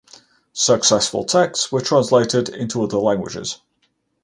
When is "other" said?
2.81-2.97